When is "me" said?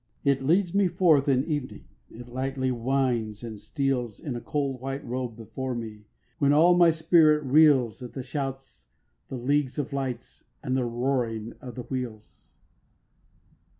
0.73-0.87, 5.75-6.05